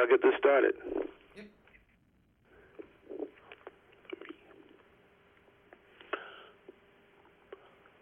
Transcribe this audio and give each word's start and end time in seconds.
I'll 0.00 0.08
get 0.08 0.22
this 0.22 0.32
started. 0.38 0.72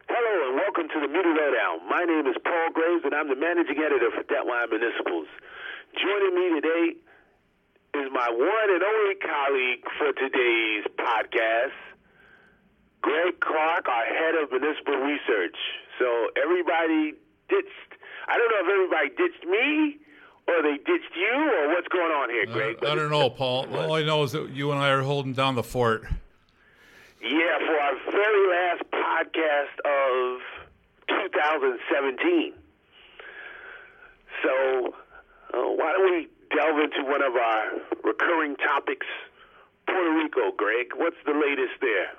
Hello 0.07 0.35
and 0.47 0.55
welcome 0.55 0.87
to 0.95 1.01
the 1.03 1.11
Muni 1.11 1.35
Lowdown. 1.35 1.83
My 1.91 2.07
name 2.07 2.29
is 2.31 2.37
Paul 2.45 2.71
Graves 2.71 3.03
and 3.03 3.15
I'm 3.19 3.27
the 3.27 3.35
managing 3.35 3.83
editor 3.83 4.15
for 4.15 4.23
Debtwire 4.31 4.71
Municipals. 4.71 5.27
Joining 5.99 6.39
me 6.39 6.61
today 6.63 6.87
is 7.99 8.07
my 8.15 8.31
one 8.31 8.69
and 8.71 8.83
only 8.87 9.19
colleague 9.19 9.83
for 9.99 10.13
today's 10.15 10.87
podcast, 11.03 11.75
Greg 13.03 13.41
Clark, 13.41 13.89
our 13.89 14.07
head 14.07 14.39
of 14.39 14.53
municipal 14.55 15.03
research. 15.03 15.59
So 15.99 16.31
everybody 16.39 17.19
ditched, 17.51 17.91
I 18.29 18.39
don't 18.39 18.51
know 18.55 18.63
if 18.63 18.71
everybody 18.71 19.09
ditched 19.19 19.45
me 19.51 19.99
or 20.49 20.65
they 20.65 20.81
ditched 20.81 21.15
you 21.15 21.37
or 21.61 21.69
what's 21.69 21.89
going 21.93 22.11
on 22.11 22.28
here, 22.45 22.55
Greg. 22.55 22.77
I, 22.83 22.93
I 22.93 22.95
don't 22.95 23.11
know, 23.11 23.31
Paul. 23.31 23.67
All 23.75 23.95
I 23.95 24.03
know 24.03 24.23
is 24.23 24.33
that 24.33 24.51
you 24.51 24.71
and 24.73 24.81
I 24.81 24.91
are 24.91 25.03
holding 25.03 25.33
down 25.33 25.55
the 25.55 25.63
fort. 25.63 26.05
Yeah, 27.23 27.59
for 27.67 27.79
our 27.79 27.95
very 28.13 28.49
last 28.49 28.83
podcast 28.91 29.79
of 29.85 30.41
2017. 31.09 32.53
So, 34.43 34.95
uh, 35.53 35.59
why 35.59 35.93
don't 35.93 36.13
we 36.13 36.29
delve 36.55 36.79
into 36.79 37.03
one 37.11 37.23
of 37.23 37.35
our 37.35 37.73
recurring 38.05 38.57
topics, 38.57 39.07
Puerto 39.87 40.13
Rico, 40.13 40.53
Greg? 40.57 40.93
What's 40.95 41.17
the 41.27 41.33
latest 41.33 41.81
there? 41.81 42.13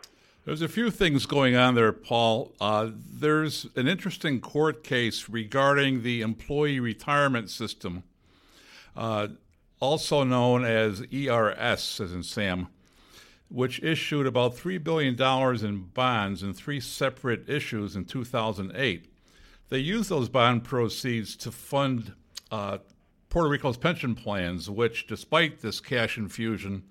There's 0.46 0.62
a 0.62 0.68
few 0.68 0.90
things 0.90 1.26
going 1.26 1.55
on 1.55 1.76
there, 1.76 1.91
Paul. 1.91 2.54
Uh, 2.60 2.90
there's 2.93 3.68
an 3.76 3.88
interesting 3.88 4.41
court 4.41 4.84
case 4.84 5.30
regarding 5.30 6.02
the 6.02 6.21
employee 6.21 6.80
retirement 6.80 7.49
system, 7.49 8.04
uh, 8.98 9.27
also 9.80 10.24
known 10.24 10.66
as 10.66 11.04
ERS, 11.12 12.02
as 12.02 12.13
in 12.13 12.24
Sam 12.24 12.68
which 13.49 13.82
issued 13.82 14.27
about 14.27 14.55
$3 14.55 14.82
billion 14.84 15.20
in 15.66 15.90
bonds 15.94 16.44
in 16.44 16.54
three 16.54 16.80
separate 16.80 17.49
issues 17.49 17.96
in 17.96 18.05
2008. 18.05 19.05
They 19.70 19.80
used 19.80 20.10
those 20.10 20.30
bond 20.30 20.63
proceeds 20.63 21.36
to 21.38 21.52
fund 21.52 22.13
uh, 22.52 22.77
Puerto 23.30 23.49
Rico's 23.49 23.77
pension 23.77 24.16
plans, 24.16 24.70
which, 24.70 25.08
despite 25.08 25.60
this 25.60 25.80
cash 25.80 26.18
infusion, 26.18 26.84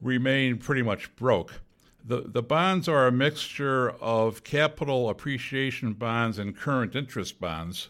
remain 0.00 0.58
pretty 0.58 0.82
much 0.82 1.14
broke. 1.16 1.60
The, 2.04 2.22
the 2.26 2.42
bonds 2.42 2.88
are 2.88 3.06
a 3.06 3.12
mixture 3.12 3.90
of 3.90 4.42
capital 4.42 5.08
appreciation 5.08 5.92
bonds 5.92 6.38
and 6.38 6.56
current 6.56 6.96
interest 6.96 7.40
bonds. 7.40 7.88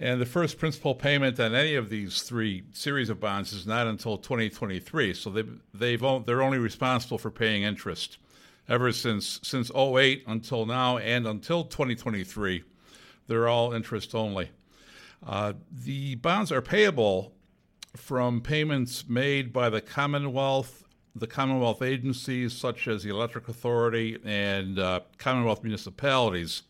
And 0.00 0.20
the 0.20 0.26
first 0.26 0.58
principal 0.58 0.94
payment 0.94 1.38
on 1.38 1.54
any 1.54 1.76
of 1.76 1.88
these 1.88 2.22
three 2.22 2.64
series 2.72 3.10
of 3.10 3.20
bonds 3.20 3.52
is 3.52 3.66
not 3.66 3.86
until 3.86 4.18
2023. 4.18 5.14
So 5.14 5.30
they, 5.30 5.44
they've 5.72 6.04
they're 6.26 6.42
only 6.42 6.58
responsible 6.58 7.18
for 7.18 7.30
paying 7.30 7.62
interest 7.62 8.18
ever 8.68 8.92
since 8.92 9.40
since 9.42 9.70
08 9.74 10.24
until 10.26 10.66
now 10.66 10.98
and 10.98 11.26
until 11.26 11.64
2023. 11.64 12.64
They're 13.26 13.48
all 13.48 13.72
interest 13.72 14.14
only. 14.14 14.50
Uh, 15.26 15.54
the 15.70 16.16
bonds 16.16 16.52
are 16.52 16.60
payable 16.60 17.32
from 17.96 18.40
payments 18.40 19.08
made 19.08 19.52
by 19.52 19.70
the 19.70 19.80
Commonwealth, 19.80 20.84
the 21.14 21.26
Commonwealth 21.26 21.80
agencies 21.80 22.52
such 22.52 22.88
as 22.88 23.04
the 23.04 23.10
Electric 23.10 23.48
Authority 23.48 24.18
and 24.24 24.78
uh, 24.78 25.00
Commonwealth 25.18 25.62
municipalities 25.62 26.62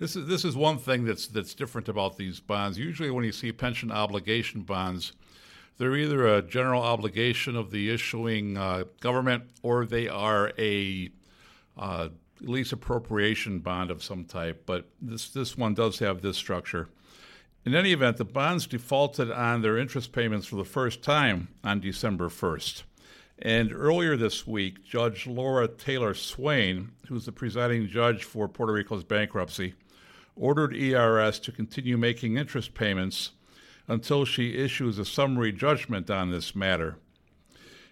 this 0.00 0.16
is 0.16 0.26
this 0.26 0.44
is 0.46 0.56
one 0.56 0.78
thing 0.78 1.04
that's 1.04 1.28
that's 1.28 1.54
different 1.54 1.88
about 1.88 2.16
these 2.16 2.40
bonds. 2.40 2.78
Usually, 2.78 3.10
when 3.10 3.24
you 3.24 3.32
see 3.32 3.52
pension 3.52 3.92
obligation 3.92 4.62
bonds, 4.62 5.12
they're 5.76 5.94
either 5.94 6.26
a 6.26 6.42
general 6.42 6.82
obligation 6.82 7.54
of 7.54 7.70
the 7.70 7.90
issuing 7.90 8.56
uh, 8.56 8.84
government 9.00 9.44
or 9.62 9.84
they 9.84 10.08
are 10.08 10.52
a 10.58 11.10
uh, 11.76 12.08
lease 12.40 12.72
appropriation 12.72 13.60
bond 13.60 13.90
of 13.90 14.02
some 14.02 14.24
type. 14.24 14.62
But 14.64 14.88
this 15.02 15.28
this 15.28 15.58
one 15.58 15.74
does 15.74 15.98
have 15.98 16.22
this 16.22 16.38
structure. 16.38 16.88
In 17.66 17.74
any 17.74 17.92
event, 17.92 18.16
the 18.16 18.24
bonds 18.24 18.66
defaulted 18.66 19.30
on 19.30 19.60
their 19.60 19.76
interest 19.76 20.12
payments 20.12 20.46
for 20.46 20.56
the 20.56 20.64
first 20.64 21.02
time 21.02 21.48
on 21.62 21.78
December 21.80 22.30
1st. 22.30 22.84
And 23.38 23.70
earlier 23.70 24.16
this 24.16 24.46
week, 24.46 24.82
Judge 24.82 25.26
Laura 25.26 25.68
Taylor 25.68 26.14
Swain, 26.14 26.92
who's 27.08 27.26
the 27.26 27.32
presiding 27.32 27.86
judge 27.86 28.24
for 28.24 28.48
Puerto 28.48 28.72
Rico's 28.72 29.04
bankruptcy, 29.04 29.74
ordered 30.40 30.74
ERS 30.74 31.38
to 31.38 31.52
continue 31.52 31.98
making 31.98 32.36
interest 32.36 32.72
payments 32.72 33.32
until 33.86 34.24
she 34.24 34.56
issues 34.56 34.98
a 34.98 35.04
summary 35.04 35.52
judgment 35.52 36.10
on 36.10 36.30
this 36.30 36.56
matter. 36.56 36.96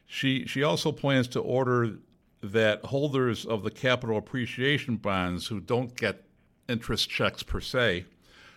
She, 0.07 0.47
she 0.47 0.63
also 0.63 0.91
plans 0.91 1.29
to 1.29 1.41
order 1.41 1.99
that 2.43 2.87
holders 2.87 3.45
of 3.45 3.63
the 3.63 3.71
capital 3.71 4.17
appreciation 4.17 4.97
bonds 4.97 5.49
who 5.49 5.61
don't 5.61 5.95
get 5.95 6.25
interest 6.69 7.11
checks 7.11 7.43
per 7.43 7.61
se 7.61 8.07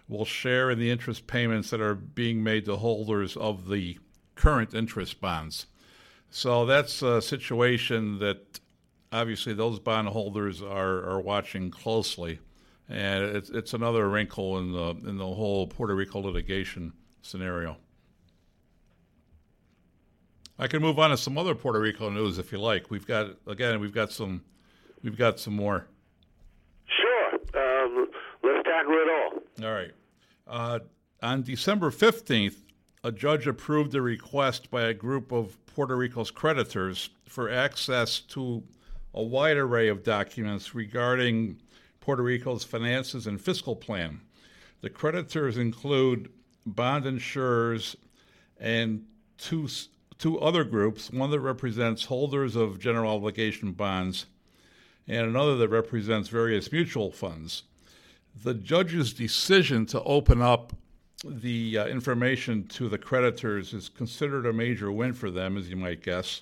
will 0.08 0.26
share 0.26 0.72
in 0.72 0.80
the 0.80 0.90
interest 0.90 1.28
payments 1.28 1.70
that 1.72 1.82
are 1.82 1.96
being 1.96 2.42
made 2.44 2.66
to 2.66 2.78
holders 2.78 3.36
of 3.36 3.68
the 3.68 3.98
current 4.36 4.74
interest 4.74 5.20
bonds. 5.20 5.66
So 6.30 6.66
that's 6.66 7.02
a 7.02 7.22
situation 7.22 8.20
that 8.20 8.62
obviously 9.12 9.54
those 9.54 9.80
bondholders 9.80 10.62
are, 10.62 11.04
are 11.10 11.20
watching 11.20 11.72
closely 11.72 12.40
and 12.92 13.36
it's 13.36 13.50
it's 13.50 13.74
another 13.74 14.10
wrinkle 14.10 14.60
in 14.60 14.72
the 14.72 14.90
in 15.10 15.18
the 15.18 15.26
whole 15.26 15.68
Puerto 15.68 15.96
Rico 15.96 16.20
litigation 16.20 16.94
scenario. 17.22 17.78
I 20.60 20.68
can 20.68 20.82
move 20.82 21.00
on 21.00 21.10
to 21.10 21.18
some 21.18 21.38
other 21.38 21.56
Puerto 21.56 21.80
Rico 21.80 22.10
news 22.10 22.38
if 22.38 22.52
you 22.52 22.60
like. 22.60 22.92
We've 22.92 23.08
got 23.08 23.36
again, 23.48 23.80
we've 23.80 23.94
got 23.94 24.12
some, 24.12 24.44
we've 25.04 25.18
got 25.18 25.40
some 25.40 25.56
more. 25.56 25.88
Sure, 26.86 27.34
um, 27.56 28.08
let's 28.44 28.64
tackle 28.64 28.94
it 28.94 29.10
all. 29.10 29.68
All 29.68 29.74
right. 29.74 29.92
Uh, 30.48 30.80
on 31.24 31.42
December 31.44 31.90
fifteenth, 31.92 32.62
a 33.04 33.12
judge 33.12 33.48
approved 33.48 33.96
a 33.96 34.02
request 34.02 34.70
by 34.70 34.84
a 34.84 34.94
group 34.94 35.32
of 35.32 35.58
Puerto 35.66 35.96
Rico's 35.96 36.30
creditors 36.30 37.10
for 37.26 37.50
access 37.50 38.20
to 38.20 38.62
a 39.14 39.24
wide 39.24 39.58
array 39.58 39.88
of 39.88 40.04
documents 40.04 40.76
regarding 40.76 41.60
Puerto 42.02 42.24
Rico's 42.24 42.64
finances 42.64 43.28
and 43.28 43.40
fiscal 43.40 43.76
plan. 43.76 44.22
The 44.82 44.90
creditors 44.90 45.56
include 45.58 46.32
bond 46.66 47.06
insurers 47.06 47.96
and 48.60 49.06
two, 49.38 49.70
two 50.18 50.40
other 50.40 50.64
groups 50.64 51.12
one 51.12 51.30
that 51.30 51.40
represents 51.40 52.06
holders 52.06 52.56
of 52.56 52.80
general 52.80 53.16
obligation 53.16 53.72
bonds, 53.72 54.26
and 55.08 55.28
another 55.28 55.56
that 55.58 55.70
represents 55.70 56.28
various 56.28 56.72
mutual 56.72 57.12
funds. 57.12 57.64
The 58.44 58.56
judge's 58.56 59.14
decision 59.14 59.86
to 59.88 60.02
open 60.04 60.42
up 60.42 60.74
the 61.24 61.78
uh, 61.78 61.86
information 61.86 62.68
to 62.70 62.90
the 62.90 62.98
creditors 62.98 63.74
is 63.74 63.90
considered 63.90 64.48
a 64.48 64.54
major 64.54 64.92
win 64.92 65.14
for 65.14 65.30
them, 65.30 65.56
as 65.56 65.70
you 65.70 65.76
might 65.76 66.02
guess, 66.02 66.42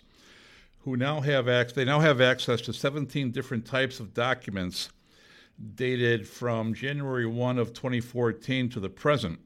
who 0.86 0.96
now 0.96 1.20
have 1.20 1.50
ac- 1.50 1.74
they 1.76 1.84
now 1.84 2.00
have 2.00 2.22
access 2.22 2.62
to 2.62 2.72
17 2.72 3.32
different 3.32 3.66
types 3.66 4.00
of 4.00 4.14
documents 4.14 4.90
dated 5.76 6.28
from 6.28 6.74
January 6.74 7.26
1 7.26 7.58
of 7.58 7.74
2014 7.74 8.70
to 8.70 8.80
the 8.80 8.90
present. 8.90 9.40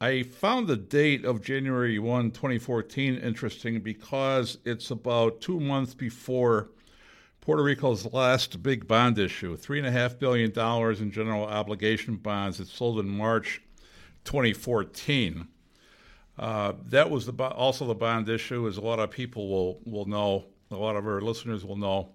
I 0.00 0.22
found 0.22 0.66
the 0.66 0.78
date 0.78 1.26
of 1.26 1.42
January 1.42 1.98
1, 1.98 2.30
2014 2.30 3.16
interesting 3.16 3.80
because 3.80 4.56
it's 4.64 4.90
about 4.90 5.42
two 5.42 5.60
months 5.60 5.92
before 5.92 6.70
Puerto 7.42 7.62
Rico's 7.62 8.10
last 8.12 8.62
big 8.62 8.86
bond 8.86 9.18
issue, 9.18 9.56
$3.5 9.56 10.18
billion 10.18 11.02
in 11.02 11.10
general 11.10 11.44
obligation 11.44 12.16
bonds 12.16 12.58
that 12.58 12.68
sold 12.68 12.98
in 12.98 13.08
March 13.08 13.62
2014. 14.24 15.48
Uh, 16.38 16.72
that 16.86 17.10
was 17.10 17.26
the, 17.26 17.44
also 17.44 17.86
the 17.86 17.94
bond 17.94 18.28
issue, 18.28 18.66
as 18.66 18.78
a 18.78 18.80
lot 18.80 18.98
of 18.98 19.10
people 19.10 19.48
will, 19.48 19.80
will 19.84 20.06
know, 20.06 20.46
a 20.70 20.76
lot 20.76 20.96
of 20.96 21.06
our 21.06 21.20
listeners 21.20 21.64
will 21.64 21.76
know. 21.76 22.12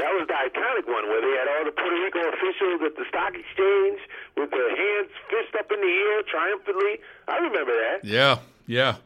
That 0.00 0.16
was 0.16 0.26
the 0.28 0.32
iconic 0.32 0.86
one 0.88 1.04
where 1.08 1.20
they 1.20 1.36
had 1.36 1.46
all 1.46 1.64
the 1.66 1.72
Puerto 1.72 2.00
Rico 2.02 2.20
officials 2.32 2.80
at 2.86 2.96
the 2.96 3.04
stock 3.10 3.34
exchange 3.36 4.00
with 4.34 4.50
their 4.50 4.74
hands 4.74 5.10
fist 5.28 5.54
up 5.58 5.70
in 5.70 5.78
the 5.78 5.86
air 5.86 6.22
triumphantly. 6.22 7.00
I 7.28 7.36
remember 7.36 7.72
that. 7.72 7.98
Yeah, 8.02 8.38
yeah. 8.66 8.96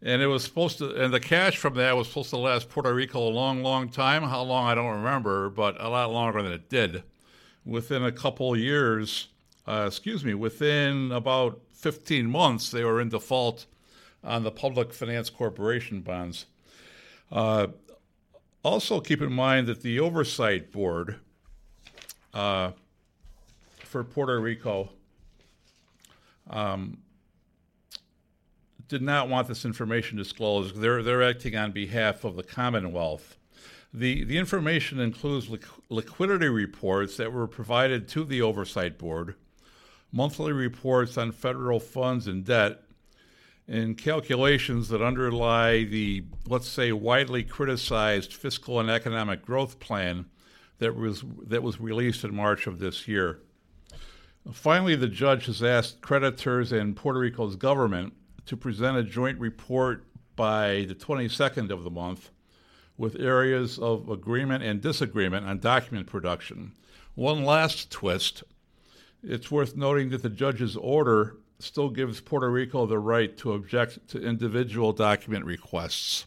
And 0.00 0.22
it 0.22 0.28
was 0.28 0.44
supposed 0.44 0.78
to, 0.78 0.94
and 0.94 1.12
the 1.12 1.18
cash 1.18 1.56
from 1.56 1.74
that 1.74 1.96
was 1.96 2.06
supposed 2.06 2.30
to 2.30 2.36
last 2.36 2.68
Puerto 2.68 2.94
Rico 2.94 3.18
a 3.18 3.30
long, 3.30 3.64
long 3.64 3.88
time. 3.88 4.22
How 4.22 4.42
long, 4.42 4.66
I 4.66 4.76
don't 4.76 4.94
remember, 4.94 5.50
but 5.50 5.80
a 5.80 5.88
lot 5.88 6.12
longer 6.12 6.40
than 6.40 6.52
it 6.52 6.68
did. 6.68 7.02
Within 7.64 8.04
a 8.04 8.12
couple 8.12 8.56
years, 8.56 9.28
uh, 9.66 9.86
excuse 9.88 10.24
me, 10.24 10.34
within 10.34 11.10
about 11.10 11.58
15 11.72 12.30
months, 12.30 12.70
they 12.70 12.84
were 12.84 13.00
in 13.00 13.08
default 13.08 13.66
on 14.22 14.44
the 14.44 14.52
Public 14.52 14.92
Finance 14.92 15.30
Corporation 15.30 16.00
bonds. 16.00 16.46
Uh, 17.32 17.68
also, 18.64 18.98
keep 19.00 19.20
in 19.20 19.32
mind 19.32 19.66
that 19.66 19.82
the 19.82 20.00
Oversight 20.00 20.72
Board 20.72 21.16
uh, 22.32 22.72
for 23.76 24.02
Puerto 24.02 24.40
Rico 24.40 24.88
um, 26.48 26.98
did 28.88 29.02
not 29.02 29.28
want 29.28 29.48
this 29.48 29.64
information 29.64 30.16
disclosed. 30.16 30.76
They're 30.76 31.02
they're 31.02 31.22
acting 31.22 31.56
on 31.56 31.72
behalf 31.72 32.24
of 32.24 32.36
the 32.36 32.42
Commonwealth. 32.42 33.36
The 33.92 34.24
the 34.24 34.38
information 34.38 34.98
includes 34.98 35.50
liquidity 35.90 36.48
reports 36.48 37.18
that 37.18 37.32
were 37.32 37.46
provided 37.46 38.08
to 38.08 38.24
the 38.24 38.40
oversight 38.40 38.98
board, 38.98 39.34
monthly 40.10 40.52
reports 40.52 41.18
on 41.18 41.32
federal 41.32 41.80
funds 41.80 42.26
and 42.26 42.44
debt, 42.44 42.83
and 43.66 43.96
calculations 43.96 44.88
that 44.88 45.02
underlie 45.02 45.84
the 45.84 46.24
let's 46.46 46.68
say 46.68 46.92
widely 46.92 47.42
criticized 47.42 48.32
fiscal 48.32 48.78
and 48.78 48.90
economic 48.90 49.42
growth 49.42 49.80
plan 49.80 50.26
that 50.78 50.94
was 50.94 51.24
that 51.46 51.62
was 51.62 51.80
released 51.80 52.24
in 52.24 52.34
March 52.34 52.66
of 52.66 52.78
this 52.78 53.08
year. 53.08 53.40
Finally, 54.52 54.96
the 54.96 55.08
judge 55.08 55.46
has 55.46 55.62
asked 55.62 56.02
creditors 56.02 56.72
and 56.72 56.96
Puerto 56.96 57.18
Rico's 57.18 57.56
government 57.56 58.12
to 58.44 58.56
present 58.56 58.96
a 58.96 59.02
joint 59.02 59.38
report 59.38 60.04
by 60.36 60.84
the 60.86 60.94
22nd 60.94 61.70
of 61.70 61.84
the 61.84 61.90
month 61.90 62.30
with 62.98 63.18
areas 63.18 63.78
of 63.78 64.10
agreement 64.10 64.62
and 64.62 64.82
disagreement 64.82 65.46
on 65.46 65.58
document 65.58 66.06
production. 66.06 66.72
One 67.14 67.44
last 67.44 67.90
twist 67.90 68.42
it's 69.26 69.50
worth 69.50 69.74
noting 69.74 70.10
that 70.10 70.22
the 70.22 70.28
judge's 70.28 70.76
order 70.76 71.38
still 71.58 71.88
gives 71.88 72.20
Puerto 72.20 72.50
Rico 72.50 72.86
the 72.86 72.98
right 72.98 73.36
to 73.38 73.52
object 73.52 74.08
to 74.08 74.22
individual 74.22 74.92
document 74.92 75.44
requests. 75.44 76.26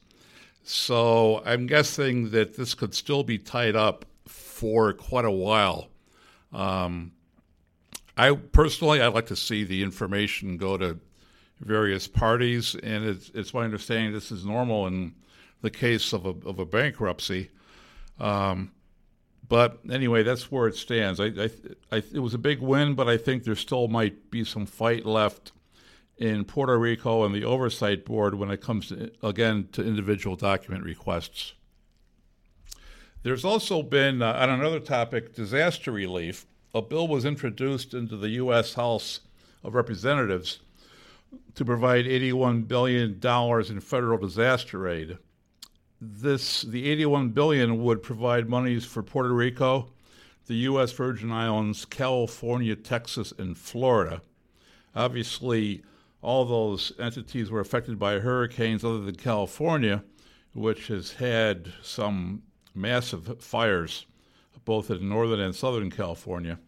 So 0.64 1.42
I'm 1.46 1.68
guessing 1.68 2.32
that 2.32 2.58
this 2.58 2.74
could 2.74 2.94
still 2.94 3.24
be 3.24 3.38
tied 3.38 3.76
up 3.76 4.06
for 4.28 4.94
quite 4.94 5.26
a 5.26 5.32
while. 5.32 5.90
Um, 6.52 7.14
I 8.18 8.32
personally, 8.32 9.02
I'd 9.02 9.14
like 9.14 9.28
to 9.28 9.36
see 9.36 9.64
the 9.64 9.84
information 9.84 10.58
go 10.58 10.76
to 10.78 11.00
various 11.60 12.08
parties, 12.08 12.76
and 12.76 13.06
it's, 13.06 13.32
it's 13.34 13.54
my 13.54 13.64
understanding 13.64 14.12
this 14.12 14.32
is 14.32 14.46
normal 14.46 14.88
in 14.88 15.16
the 15.62 15.70
case 15.70 16.14
of 16.14 16.26
a, 16.26 16.34
of 16.48 16.60
a 16.60 16.66
bankruptcy. 16.66 17.50
Um, 18.20 18.72
but 19.50 19.80
anyway, 19.90 20.24
that's 20.24 20.52
where 20.52 20.68
it 20.68 20.76
stands. 20.76 21.20
I, 21.20 21.26
I, 21.26 21.50
I, 21.92 21.98
it 21.98 22.20
was 22.20 22.34
a 22.34 22.40
big 22.40 22.60
win, 22.60 22.96
but 22.96 23.08
I 23.08 23.18
think 23.18 23.44
there 23.44 23.56
still 23.56 23.88
might 23.88 24.30
be 24.30 24.44
some 24.44 24.66
fight 24.66 25.06
left 25.06 25.52
in 26.18 26.44
Puerto 26.44 26.78
Rico 26.78 27.24
and 27.24 27.34
the 27.34 27.46
oversight 27.46 28.04
board 28.04 28.36
when 28.36 28.50
it 28.50 28.62
comes 28.62 28.90
to, 28.90 29.12
again 29.24 29.70
to 29.72 29.84
individual 29.86 30.36
document 30.36 30.84
requests. 30.84 31.54
There's 33.24 33.46
also 33.46 33.84
been, 33.84 34.22
uh, 34.22 34.34
on 34.34 34.50
another 34.50 34.80
topic, 34.80 35.36
disaster 35.36 35.92
relief. 35.92 36.46
A 36.74 36.82
bill 36.82 37.08
was 37.08 37.26
introduced 37.26 37.94
into 37.94 38.18
the 38.18 38.30
U.S. 38.30 38.74
House 38.74 39.22
of 39.64 39.76
Representatives 39.76 40.60
to 41.56 41.66
provide 41.66 42.06
$81 42.06 42.68
billion 42.68 43.20
in 43.22 43.80
federal 43.80 44.18
disaster 44.18 44.88
aid. 44.88 45.18
This, 46.00 46.62
the 46.62 46.90
81 46.90 47.30
billion 47.30 47.84
would 47.84 48.04
provide 48.04 48.50
monies 48.50 48.86
for 48.86 49.02
Puerto 49.02 49.34
Rico, 49.34 49.90
the 50.46 50.56
U.S. 50.56 50.92
Virgin 50.92 51.32
Islands, 51.32 51.86
California, 51.86 52.76
Texas, 52.76 53.34
and 53.38 53.58
Florida. 53.58 54.22
Obviously, 54.96 55.84
all 56.22 56.46
those 56.46 56.94
entities 57.00 57.50
were 57.50 57.60
affected 57.60 57.98
by 57.98 58.20
hurricanes 58.20 58.84
other 58.84 59.00
than 59.00 59.16
California, 59.16 60.04
which 60.54 60.88
has 60.88 61.14
had 61.14 61.72
some 61.82 62.44
massive 62.76 63.42
fires, 63.42 64.06
both 64.66 64.92
in 64.92 65.10
northern 65.10 65.40
and 65.40 65.56
southern 65.56 65.90
California. 65.90 66.60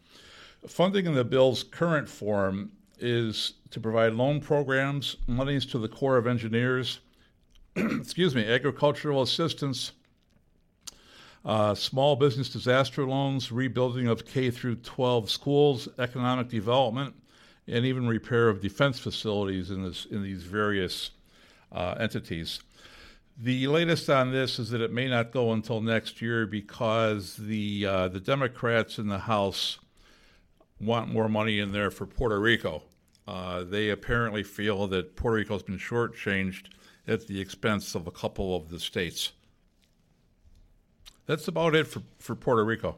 Funding 0.67 1.05
in 1.05 1.13
the 1.13 1.23
bill's 1.23 1.63
current 1.63 2.09
form 2.09 2.71
is 2.99 3.53
to 3.69 3.79
provide 3.79 4.13
loan 4.13 4.41
programs, 4.41 5.17
monies 5.27 5.65
to 5.67 5.77
the 5.77 5.87
Corps 5.87 6.17
of 6.17 6.27
Engineers, 6.27 6.99
excuse 7.75 8.35
me, 8.35 8.45
agricultural 8.45 9.21
assistance, 9.21 9.91
uh, 11.45 11.73
small 11.75 12.15
business 12.15 12.49
disaster 12.49 13.05
loans, 13.05 13.51
rebuilding 13.51 14.07
of 14.07 14.25
K 14.25 14.51
through 14.51 14.75
12 14.75 15.29
schools, 15.29 15.87
economic 15.97 16.49
development, 16.49 17.15
and 17.67 17.85
even 17.85 18.07
repair 18.07 18.49
of 18.49 18.61
defense 18.61 18.99
facilities 18.99 19.71
in, 19.71 19.83
this, 19.83 20.05
in 20.05 20.23
these 20.23 20.43
various 20.43 21.11
uh, 21.71 21.95
entities. 21.99 22.59
The 23.41 23.67
latest 23.67 24.09
on 24.09 24.31
this 24.31 24.59
is 24.59 24.69
that 24.71 24.81
it 24.81 24.91
may 24.91 25.07
not 25.07 25.31
go 25.31 25.53
until 25.53 25.79
next 25.79 26.21
year 26.21 26.45
because 26.45 27.37
the 27.37 27.85
uh, 27.85 28.07
the 28.09 28.19
Democrats 28.19 28.97
in 28.97 29.07
the 29.07 29.19
House 29.19 29.79
want 30.81 31.07
more 31.07 31.29
money 31.29 31.59
in 31.59 31.71
there 31.71 31.89
for 31.89 32.05
Puerto 32.05 32.37
Rico. 32.37 32.83
Uh, 33.25 33.63
they 33.63 33.91
apparently 33.91 34.43
feel 34.43 34.87
that 34.87 35.15
Puerto 35.15 35.37
Rico 35.37 35.53
has 35.53 35.63
been 35.63 35.77
shortchanged 35.77 36.65
at 37.09 37.25
the 37.27 37.41
expense 37.41 37.95
of 37.95 38.07
a 38.07 38.11
couple 38.11 38.55
of 38.55 38.69
the 38.69 38.79
states. 38.79 39.33
That's 41.25 41.47
about 41.47 41.75
it 41.75 41.87
for, 41.87 42.01
for 42.19 42.35
Puerto 42.35 42.63
Rico. 42.63 42.97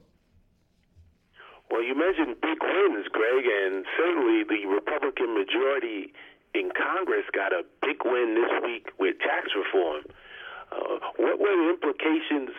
Well, 1.70 1.84
you 1.84 1.96
mentioned 1.96 2.36
big 2.42 2.58
wins, 2.62 3.08
Greg, 3.12 3.46
and 3.46 3.86
certainly 3.98 4.44
the 4.44 4.68
Republican 4.68 5.34
majority 5.34 6.14
in 6.54 6.72
Congress 6.78 7.24
got 7.34 7.54
a 7.54 7.64
big 7.82 8.04
win 8.04 8.36
this 8.36 8.64
week 8.64 8.90
with 9.00 9.18
tax 9.20 9.50
reform. 9.56 10.04
Uh, 10.72 11.00
what 11.18 11.40
were 11.40 11.56
the 11.56 11.70
implications 11.70 12.52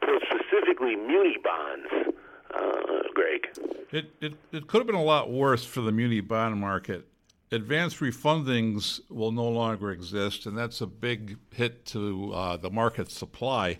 for 0.00 0.18
specifically 0.24 0.96
muni 0.96 1.36
bonds, 1.44 2.16
uh, 2.54 3.02
Greg? 3.14 3.48
It, 3.90 4.10
it, 4.22 4.32
it 4.52 4.66
could 4.66 4.78
have 4.78 4.86
been 4.86 4.96
a 4.96 5.02
lot 5.02 5.30
worse 5.30 5.64
for 5.64 5.82
the 5.82 5.92
muni 5.92 6.20
bond 6.20 6.58
market 6.58 7.06
advanced 7.52 8.00
refundings 8.00 9.00
will 9.10 9.30
no 9.30 9.46
longer 9.48 9.90
exist, 9.90 10.46
and 10.46 10.56
that's 10.56 10.80
a 10.80 10.86
big 10.86 11.36
hit 11.54 11.84
to 11.86 12.32
uh, 12.32 12.56
the 12.56 12.70
market 12.70 13.10
supply. 13.10 13.78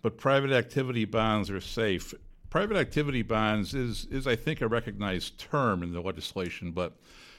But 0.00 0.16
private 0.16 0.52
activity 0.52 1.04
bonds 1.04 1.50
are 1.50 1.60
safe. 1.60 2.14
Private 2.48 2.76
activity 2.76 3.22
bonds 3.22 3.74
is, 3.74 4.06
is, 4.10 4.26
I 4.26 4.36
think, 4.36 4.60
a 4.60 4.68
recognized 4.68 5.38
term 5.38 5.82
in 5.82 5.92
the 5.92 6.00
legislation, 6.00 6.70
but 6.70 6.96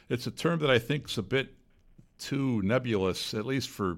it's 0.10 0.28
a 0.28 0.32
term 0.32 0.60
that 0.60 0.70
I 0.70 0.80
think 0.80 1.10
is 1.10 1.18
a 1.18 1.24
bit 1.24 1.54
too 2.20 2.62
nebulous, 2.62 3.34
at 3.34 3.46
least 3.46 3.70
for 3.70 3.98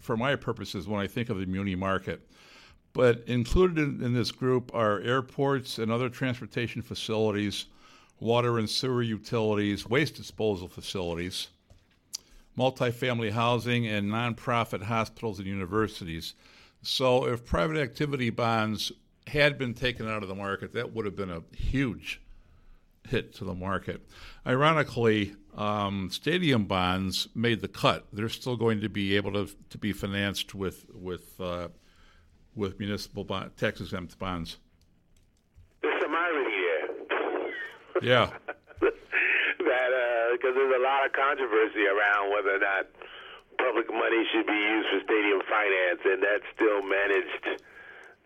for 0.00 0.16
my 0.16 0.34
purposes, 0.34 0.88
when 0.88 0.98
I 0.98 1.06
think 1.06 1.28
of 1.28 1.38
the 1.38 1.44
muni 1.44 1.74
market. 1.74 2.26
But 2.94 3.22
included 3.26 3.76
in, 3.76 4.02
in 4.02 4.14
this 4.14 4.32
group 4.32 4.74
are 4.74 5.00
airports 5.00 5.78
and 5.78 5.92
other 5.92 6.08
transportation 6.08 6.80
facilities 6.80 7.66
water 8.20 8.58
and 8.58 8.68
sewer 8.68 9.02
utilities, 9.02 9.88
waste 9.88 10.14
disposal 10.14 10.68
facilities, 10.68 11.48
multifamily 12.56 13.32
housing, 13.32 13.86
and 13.86 14.10
nonprofit 14.10 14.82
hospitals 14.82 15.38
and 15.38 15.48
universities. 15.48 16.34
So, 16.82 17.26
if 17.26 17.44
private 17.44 17.78
activity 17.78 18.30
bonds 18.30 18.92
had 19.26 19.58
been 19.58 19.74
taken 19.74 20.08
out 20.08 20.22
of 20.22 20.28
the 20.28 20.34
market, 20.34 20.74
that 20.74 20.92
would 20.94 21.04
have 21.04 21.16
been 21.16 21.30
a 21.30 21.42
huge 21.54 22.20
hit 23.08 23.34
to 23.34 23.44
the 23.44 23.54
market. 23.54 24.00
Ironically, 24.46 25.34
um, 25.56 26.10
stadium 26.10 26.64
bonds 26.64 27.28
made 27.34 27.60
the 27.60 27.68
cut. 27.68 28.06
They're 28.12 28.28
still 28.28 28.56
going 28.56 28.80
to 28.80 28.88
be 28.88 29.16
able 29.16 29.32
to 29.32 29.54
to 29.70 29.78
be 29.78 29.92
financed 29.92 30.54
with 30.54 30.86
with 30.94 31.40
uh, 31.40 31.68
with 32.54 32.78
municipal 32.78 33.24
bond, 33.24 33.56
tax 33.56 33.80
exempt 33.80 34.18
bonds. 34.18 34.58
Yeah. 38.02 38.30
that 38.80 40.30
because 40.32 40.52
uh, 40.52 40.58
there's 40.58 40.76
a 40.76 40.82
lot 40.82 41.06
of 41.06 41.12
controversy 41.12 41.86
around 41.86 42.30
whether 42.32 42.56
or 42.56 42.58
not 42.58 42.86
public 43.58 43.90
money 43.92 44.24
should 44.32 44.46
be 44.46 44.52
used 44.52 44.88
for 44.88 45.00
stadium 45.04 45.40
finance, 45.48 46.00
and 46.04 46.22
that 46.22 46.40
still 46.54 46.82
managed 46.82 47.60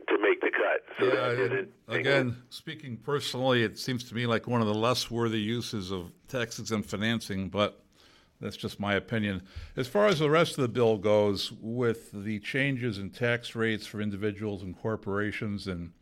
to 0.09 0.19
make 0.19 0.40
the 0.40 0.50
cut. 0.50 0.85
So 0.99 1.66
yeah, 1.88 1.95
again, 1.97 2.37
speaking 2.50 2.97
personally, 2.97 3.62
it 3.62 3.78
seems 3.78 4.04
to 4.04 4.14
me 4.14 4.26
like 4.26 4.47
one 4.47 4.61
of 4.61 4.66
the 4.66 4.75
less 4.75 5.11
worthy 5.11 5.40
uses 5.40 5.90
of 5.90 6.12
tax 6.28 6.59
exempt 6.59 6.88
financing, 6.88 7.49
but 7.49 7.81
that's 8.40 8.57
just 8.57 8.78
my 8.78 8.95
opinion. 8.95 9.43
As 9.76 9.88
far 9.88 10.07
as 10.07 10.19
the 10.19 10.31
rest 10.31 10.59
of 10.59 10.62
the 10.62 10.69
bill 10.69 10.99
goes, 10.99 11.52
with 11.61 12.11
the 12.12 12.38
changes 12.40 12.99
in 12.99 13.11
tax 13.11 13.54
rates 13.54 13.87
for 13.87 14.00
individuals 14.00 14.62
and 14.62 14.76
corporations 14.78 15.66
and 15.66 15.93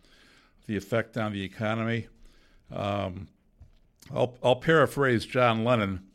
the 0.67 0.77
effect 0.77 1.17
on 1.17 1.33
the 1.33 1.43
economy, 1.43 2.09
um, 2.73 3.29
I'll, 4.15 4.37
I'll 4.43 4.57
paraphrase 4.57 5.25
John 5.25 5.65
Lennon 5.65 6.07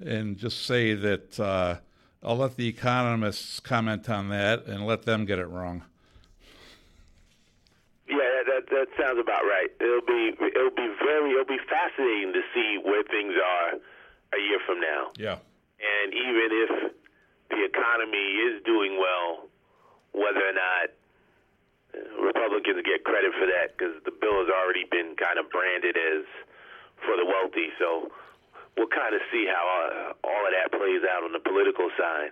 and 0.00 0.36
just 0.36 0.66
say 0.66 0.94
that 0.94 1.40
uh, 1.40 1.76
I'll 2.22 2.36
let 2.36 2.56
the 2.56 2.68
economists 2.68 3.60
comment 3.60 4.08
on 4.08 4.28
that 4.28 4.66
and 4.66 4.86
let 4.86 5.02
them 5.02 5.24
get 5.24 5.38
it 5.38 5.46
wrong. 5.46 5.82
Yeah, 8.08 8.42
that 8.46 8.70
that 8.70 8.86
sounds 8.94 9.18
about 9.18 9.42
right. 9.42 9.70
It'll 9.80 10.06
be 10.06 10.30
it'll 10.38 10.70
be 10.70 10.90
very 11.02 11.32
it'll 11.32 11.44
be 11.44 11.58
fascinating 11.68 12.32
to 12.32 12.42
see 12.54 12.78
where 12.82 13.02
things 13.02 13.34
are 13.34 13.78
a 14.34 14.40
year 14.40 14.60
from 14.66 14.80
now. 14.80 15.10
Yeah. 15.18 15.38
And 15.78 16.14
even 16.14 16.48
if 16.50 16.70
the 17.50 17.64
economy 17.64 18.26
is 18.46 18.62
doing 18.64 18.98
well, 18.98 19.48
whether 20.12 20.42
or 20.42 20.54
not 20.54 20.86
uh, 21.94 22.22
Republicans 22.22 22.82
get 22.86 23.04
credit 23.04 23.32
for 23.38 23.46
that 23.46 23.76
because 23.76 23.94
the 24.04 24.14
bill 24.14 24.38
has 24.42 24.50
already 24.50 24.86
been 24.90 25.14
kind 25.18 25.38
of 25.38 25.50
branded 25.50 25.96
as 25.96 26.24
for 27.04 27.16
the 27.16 27.24
wealthy. 27.26 27.68
So 27.78 28.08
we'll 28.76 28.88
kind 28.88 29.14
of 29.14 29.20
see 29.32 29.46
how 29.46 29.64
uh, 29.64 30.26
all 30.26 30.42
of 30.46 30.52
that 30.52 30.76
plays 30.76 31.02
out 31.10 31.24
on 31.24 31.32
the 31.32 31.40
political 31.40 31.88
side. 31.98 32.30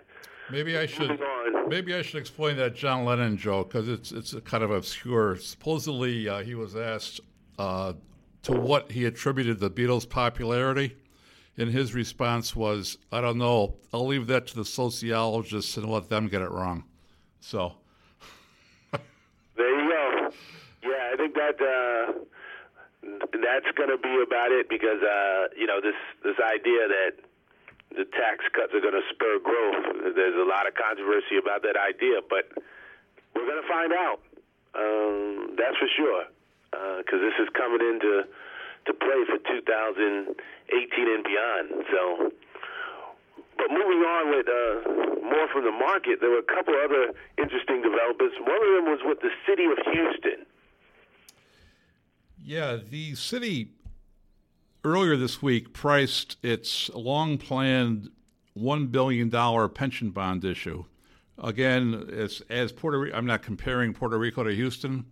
Maybe 0.51 0.77
I 0.77 0.85
should 0.85 1.19
maybe 1.67 1.95
I 1.95 2.03
should 2.03 2.19
explain 2.19 2.57
that 2.57 2.75
John 2.75 3.03
Lennon 3.03 3.35
joke 3.35 3.69
because 3.69 3.89
it's 3.89 4.11
it's 4.11 4.35
kind 4.45 4.63
of 4.63 4.69
obscure. 4.69 5.37
Supposedly, 5.37 6.29
uh, 6.29 6.43
he 6.43 6.53
was 6.53 6.75
asked 6.75 7.19
uh, 7.57 7.93
to 8.43 8.51
what 8.51 8.91
he 8.91 9.05
attributed 9.05 9.59
the 9.59 9.71
Beatles' 9.71 10.07
popularity, 10.07 10.97
and 11.57 11.71
his 11.71 11.95
response 11.95 12.55
was, 12.55 12.99
"I 13.11 13.21
don't 13.21 13.39
know. 13.39 13.77
I'll 13.91 14.05
leave 14.05 14.27
that 14.27 14.45
to 14.47 14.55
the 14.55 14.65
sociologists 14.65 15.77
and 15.77 15.89
let 15.89 16.09
them 16.09 16.27
get 16.27 16.43
it 16.43 16.51
wrong." 16.51 16.83
So. 17.39 17.77
there 18.91 19.83
you 19.83 19.89
go. 19.89 20.29
Yeah, 20.83 21.11
I 21.11 21.17
think 21.17 21.33
that 21.33 21.59
uh, 21.59 22.13
that's 23.31 23.69
going 23.77 23.89
to 23.89 23.97
be 23.97 24.13
about 24.21 24.51
it 24.51 24.69
because 24.69 25.01
uh, 25.01 25.47
you 25.57 25.65
know 25.65 25.81
this 25.81 25.97
this 26.23 26.37
idea 26.39 26.87
that 26.87 27.13
the 27.95 28.05
tax 28.11 28.43
cuts 28.51 28.73
are 28.73 28.83
going 28.83 28.97
to 28.97 29.05
spur 29.13 29.39
growth. 29.39 30.13
There's 30.15 30.35
a 30.35 30.47
lot 30.47 30.67
of 30.67 30.75
controversy 30.75 31.39
about 31.39 31.63
that 31.63 31.79
idea, 31.79 32.19
but 32.27 32.51
we're 33.33 33.47
going 33.47 33.61
to 33.61 33.69
find 33.69 33.91
out. 33.93 34.19
Um, 34.75 35.55
that's 35.55 35.77
for 35.79 35.87
sure, 35.95 36.27
because 36.99 37.21
uh, 37.23 37.27
this 37.31 37.37
is 37.39 37.47
coming 37.55 37.79
into 37.79 38.27
to 38.85 38.93
play 38.93 39.21
for 39.31 39.39
2018 39.39 40.35
and 40.35 41.23
beyond. 41.23 41.65
So, 41.89 42.01
but 43.55 43.71
moving 43.71 44.03
on 44.03 44.23
with 44.35 44.47
uh, 44.51 45.23
more 45.23 45.47
from 45.49 45.63
the 45.63 45.71
market, 45.71 46.19
there 46.19 46.29
were 46.29 46.43
a 46.43 46.51
couple 46.51 46.75
other 46.75 47.15
interesting 47.39 47.81
developments. 47.81 48.35
One 48.43 48.59
of 48.59 48.71
them 48.75 48.85
was 48.91 49.01
with 49.07 49.23
the 49.23 49.31
city 49.47 49.65
of 49.65 49.79
Houston. 49.87 50.45
Yeah, 52.47 52.77
the 52.87 53.15
city 53.15 53.71
earlier 54.83 55.17
this 55.17 55.41
week 55.41 55.73
priced 55.73 56.37
its 56.43 56.91
long 56.93 57.39
planned 57.39 58.11
$1 58.55 58.91
billion 58.91 59.31
pension 59.69 60.11
bond 60.11 60.45
issue. 60.45 60.85
Again, 61.39 62.07
as, 62.15 62.43
as 62.47 62.71
Puerto 62.71 62.99
Rico, 62.99 63.17
I'm 63.17 63.25
not 63.25 63.41
comparing 63.41 63.95
Puerto 63.95 64.19
Rico 64.19 64.43
to 64.43 64.53
Houston 64.53 65.05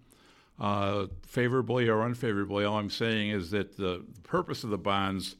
uh, 0.60 1.08
favorably 1.26 1.90
or 1.90 2.06
unfavorably. 2.06 2.66
All 2.66 2.78
I'm 2.78 2.92
saying 2.92 3.32
is 3.32 3.50
that 3.50 3.78
the 3.78 4.06
purpose 4.22 4.64
of 4.64 4.70
the 4.70 4.78
bonds 4.78 5.36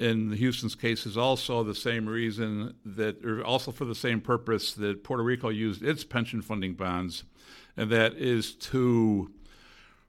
in 0.00 0.32
Houston's 0.32 0.74
case 0.74 1.04
is 1.04 1.18
also 1.18 1.62
the 1.62 1.74
same 1.74 2.08
reason 2.08 2.76
that, 2.86 3.22
or 3.22 3.44
also 3.44 3.72
for 3.72 3.84
the 3.84 3.94
same 3.94 4.22
purpose 4.22 4.72
that 4.72 5.04
Puerto 5.04 5.22
Rico 5.22 5.50
used 5.50 5.82
its 5.82 6.02
pension 6.02 6.40
funding 6.40 6.72
bonds, 6.72 7.24
and 7.76 7.90
that 7.90 8.14
is 8.14 8.54
to 8.54 9.30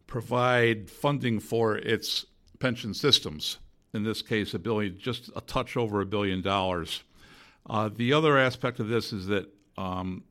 provide 0.07 0.89
funding 0.89 1.39
for 1.39 1.77
its 1.77 2.25
pension 2.59 2.93
systems. 2.93 3.57
In 3.93 4.03
this 4.03 4.21
case, 4.21 4.53
a 4.53 4.59
billion, 4.59 4.97
just 4.97 5.29
a 5.35 5.41
touch 5.41 5.77
over 5.77 6.01
a 6.01 6.05
billion 6.05 6.41
dollars. 6.41 7.03
Uh, 7.69 7.89
the 7.95 8.13
other 8.13 8.37
aspect 8.37 8.79
of 8.79 8.87
this 8.87 9.13
is 9.13 9.27
that 9.27 9.47
um, 9.77 10.23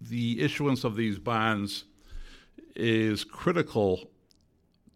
the 0.00 0.40
issuance 0.40 0.84
of 0.84 0.96
these 0.96 1.18
bonds 1.18 1.84
is 2.74 3.24
critical 3.24 4.10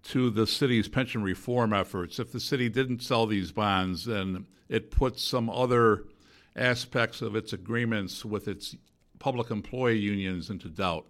to 0.04 0.30
the 0.30 0.46
city's 0.46 0.88
pension 0.88 1.22
reform 1.22 1.72
efforts. 1.72 2.18
If 2.18 2.32
the 2.32 2.40
city 2.40 2.68
didn't 2.68 3.02
sell 3.02 3.26
these 3.26 3.52
bonds, 3.52 4.04
then 4.04 4.46
it 4.68 4.90
puts 4.90 5.22
some 5.22 5.48
other 5.50 6.04
aspects 6.56 7.22
of 7.22 7.34
its 7.34 7.52
agreements 7.52 8.24
with 8.24 8.48
its 8.48 8.76
public 9.18 9.50
employee 9.50 9.98
unions 9.98 10.50
into 10.50 10.68
doubt. 10.68 11.06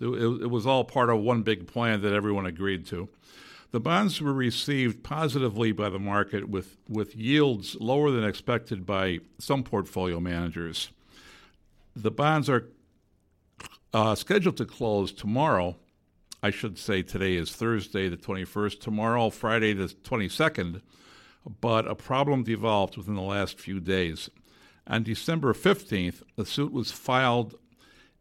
It, 0.00 0.06
it, 0.06 0.50
was 0.50 0.66
all 0.66 0.84
part 0.84 1.10
of 1.10 1.20
one 1.20 1.42
big 1.42 1.66
plan 1.66 2.02
that 2.02 2.12
everyone 2.12 2.46
agreed 2.46 2.86
to. 2.86 3.08
The 3.70 3.80
bonds 3.80 4.20
were 4.20 4.32
received 4.32 5.02
positively 5.02 5.72
by 5.72 5.88
the 5.88 5.98
market 5.98 6.48
with, 6.48 6.76
with 6.88 7.16
yields 7.16 7.76
lower 7.80 8.10
than 8.10 8.24
expected 8.24 8.86
by 8.86 9.20
some 9.38 9.62
portfolio 9.62 10.20
managers. 10.20 10.90
The 11.96 12.10
bonds 12.10 12.48
are 12.48 12.68
uh, 13.92 14.14
scheduled 14.14 14.56
to 14.58 14.64
close 14.64 15.12
tomorrow. 15.12 15.76
I 16.42 16.50
should 16.50 16.78
say 16.78 17.02
today 17.02 17.36
is 17.36 17.52
Thursday, 17.54 18.08
the 18.08 18.16
21st, 18.16 18.80
tomorrow, 18.80 19.30
Friday, 19.30 19.72
the 19.72 19.86
22nd, 19.86 20.82
but 21.60 21.86
a 21.88 21.94
problem 21.94 22.42
developed 22.42 22.96
within 22.96 23.14
the 23.14 23.22
last 23.22 23.58
few 23.58 23.80
days. 23.80 24.28
On 24.86 25.02
December 25.02 25.54
15th, 25.54 26.22
the 26.36 26.44
suit 26.44 26.72
was 26.72 26.92
filed 26.92 27.54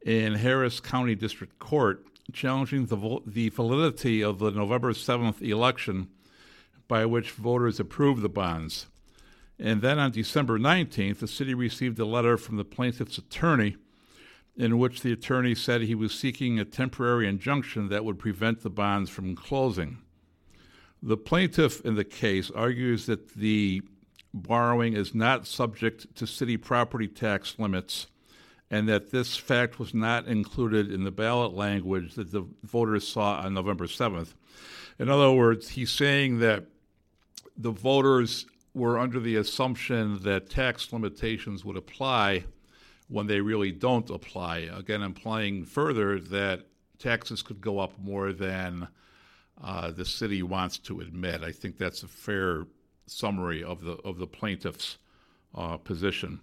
in 0.06 0.36
Harris 0.36 0.80
County 0.80 1.16
District 1.16 1.58
Court 1.60 2.06
challenging 2.32 2.86
the, 2.86 3.20
the 3.26 3.50
validity 3.50 4.24
of 4.24 4.40
the 4.40 4.52
November 4.52 4.94
7th 4.94 5.42
election 5.42 6.08
by 6.88 7.06
which 7.06 7.32
voters 7.32 7.80
approved 7.80 8.22
the 8.22 8.30
bonds. 8.30 8.88
And 9.60 9.82
then 9.82 10.00
on 10.00 10.12
December 10.12 10.60
19th, 10.60 11.20
the 11.20 11.28
city 11.28 11.54
received 11.54 12.00
a 12.00 12.06
letter 12.06 12.38
from 12.38 12.58
the 12.58 12.66
plaintiff's 12.66 13.18
attorney 13.18 13.78
in 14.56 14.78
which 14.78 15.02
the 15.02 15.12
attorney 15.12 15.56
said 15.56 15.82
he 15.82 15.96
was 15.96 16.14
seeking 16.14 16.60
a 16.60 16.66
temporary 16.66 17.28
injunction 17.28 17.90
that 17.90 18.06
would 18.06 18.20
prevent 18.20 18.62
the 18.62 18.70
bonds 18.70 19.10
from 19.10 19.36
closing. 19.36 20.00
The 21.02 21.18
plaintiff 21.18 21.82
in 21.82 21.96
the 21.96 22.04
case 22.04 22.52
argues 22.52 23.08
that 23.08 23.36
the 23.36 23.82
borrowing 24.34 24.94
is 24.94 25.14
not 25.14 25.48
subject 25.48 26.16
to 26.16 26.28
city 26.28 26.58
property 26.58 27.08
tax 27.08 27.58
limits 27.58 28.08
and 28.74 28.90
that 28.90 29.12
this 29.12 29.38
fact 29.38 29.78
was 29.78 29.94
not 29.94 30.26
included 30.26 30.92
in 30.92 31.04
the 31.04 31.12
ballot 31.12 31.54
language 31.54 32.16
that 32.16 32.32
the 32.32 32.44
voters 32.64 33.08
saw 33.08 33.36
on 33.36 33.54
November 33.54 33.86
7th. 33.86 34.34
In 34.98 35.10
other 35.10 35.32
words, 35.32 35.70
he's 35.70 35.92
saying 35.92 36.40
that 36.40 36.66
the 37.56 37.70
voters 37.70 38.48
were 38.74 38.98
under 38.98 39.20
the 39.20 39.36
assumption 39.36 40.24
that 40.24 40.50
tax 40.50 40.92
limitations 40.92 41.64
would 41.64 41.78
apply 41.78 42.46
when 43.10 43.28
they 43.28 43.42
really 43.42 43.72
don't 43.72 44.10
apply. 44.10 44.70
Again, 44.76 45.04
implying 45.04 45.66
further 45.66 46.20
that 46.20 46.62
taxes 46.98 47.44
could 47.44 47.62
go 47.62 47.78
up 47.78 47.94
more 48.00 48.34
than 48.34 48.88
uh, 49.64 49.92
the 49.92 50.04
city 50.04 50.42
wants 50.42 50.80
to 50.80 51.00
admit. 51.00 51.44
I 51.44 51.52
think 51.52 51.78
that's 51.78 52.02
a 52.02 52.08
fair 52.08 52.66
summary 53.06 53.64
of 53.64 53.84
the 53.84 53.98
of 54.04 54.18
the 54.18 54.26
plaintiff's 54.26 54.98
uh, 55.54 55.78
position. 55.78 56.40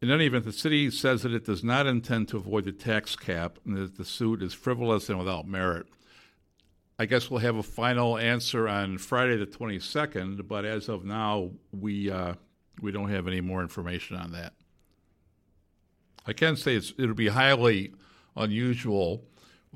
In 0.00 0.10
any 0.10 0.26
event, 0.26 0.44
the 0.44 0.52
city 0.52 0.90
says 0.90 1.22
that 1.22 1.32
it 1.32 1.44
does 1.44 1.64
not 1.64 1.86
intend 1.86 2.28
to 2.28 2.36
avoid 2.36 2.64
the 2.64 2.72
tax 2.72 3.16
cap 3.16 3.58
and 3.64 3.76
that 3.76 3.96
the 3.96 4.04
suit 4.04 4.42
is 4.42 4.54
frivolous 4.54 5.08
and 5.08 5.18
without 5.18 5.48
merit. 5.48 5.86
I 7.00 7.06
guess 7.06 7.30
we'll 7.30 7.40
have 7.40 7.56
a 7.56 7.62
final 7.62 8.16
answer 8.16 8.68
on 8.68 8.98
Friday 8.98 9.36
the 9.36 9.46
22nd, 9.46 10.46
but 10.46 10.64
as 10.64 10.88
of 10.88 11.04
now, 11.04 11.50
we 11.72 12.10
uh, 12.10 12.34
we 12.80 12.92
don't 12.92 13.10
have 13.10 13.26
any 13.26 13.40
more 13.40 13.60
information 13.60 14.16
on 14.16 14.32
that. 14.32 14.52
I 16.26 16.32
can 16.32 16.56
say 16.56 16.76
it'll 16.76 17.14
be 17.14 17.28
highly 17.28 17.94
unusual 18.36 19.24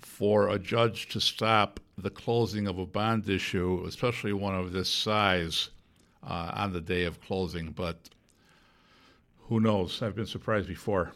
for 0.00 0.48
a 0.48 0.58
judge 0.58 1.08
to 1.10 1.20
stop 1.20 1.80
the 1.98 2.10
closing 2.10 2.66
of 2.66 2.78
a 2.78 2.86
bond 2.86 3.28
issue, 3.28 3.84
especially 3.86 4.32
one 4.32 4.54
of 4.54 4.72
this 4.72 4.88
size, 4.88 5.70
uh, 6.22 6.52
on 6.54 6.72
the 6.72 6.80
day 6.80 7.04
of 7.04 7.20
closing. 7.20 7.70
But 7.70 8.08
who 9.49 9.61
knows? 9.61 10.02
I've 10.02 10.14
been 10.14 10.26
surprised 10.26 10.68
before. 10.68 11.12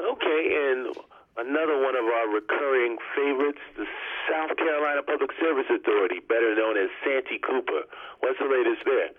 Okay, 0.00 0.70
and 0.70 0.94
another 1.36 1.80
one 1.82 1.96
of 1.96 2.04
our 2.04 2.28
recurring 2.32 2.98
favorites, 3.14 3.60
the 3.76 3.84
South 4.30 4.56
Carolina 4.56 5.02
Public 5.02 5.30
Service 5.40 5.66
Authority, 5.70 6.20
better 6.28 6.54
known 6.54 6.76
as 6.76 6.88
Santee 7.04 7.38
Cooper. 7.38 7.82
What's 8.20 8.38
the 8.38 8.46
latest 8.46 8.84
there? 8.84 9.10